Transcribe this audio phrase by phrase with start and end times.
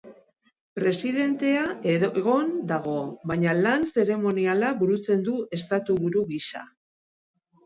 [0.77, 2.93] Presidentea egon dago,
[3.33, 6.65] baina lan zeremoniala burutzen du Estatu-buru gisa.